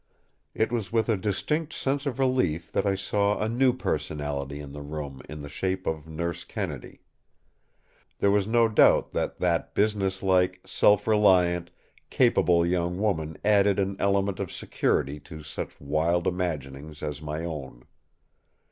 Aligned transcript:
It 0.55 0.71
was 0.71 0.91
with 0.91 1.09
a 1.09 1.15
distinct 1.15 1.73
sense 1.73 2.07
of 2.07 2.17
relief 2.17 2.71
that 2.71 2.87
I 2.87 2.95
saw 2.95 3.37
a 3.37 3.47
new 3.47 3.71
personality 3.71 4.59
in 4.59 4.71
the 4.71 4.81
room 4.81 5.21
in 5.29 5.41
the 5.41 5.47
shape 5.47 5.85
of 5.85 6.07
Nurse 6.07 6.43
Kennedy. 6.43 7.01
There 8.17 8.31
was 8.31 8.47
no 8.47 8.67
doubt 8.67 9.11
that 9.11 9.37
that 9.37 9.75
business 9.75 10.23
like, 10.23 10.59
self 10.65 11.05
reliant, 11.05 11.69
capable 12.09 12.65
young 12.65 12.97
woman 12.97 13.37
added 13.45 13.77
an 13.77 13.95
element 13.99 14.39
of 14.39 14.51
security 14.51 15.19
to 15.19 15.43
such 15.43 15.79
wild 15.79 16.25
imaginings 16.25 17.03
as 17.03 17.21
my 17.21 17.45
own. 17.45 17.85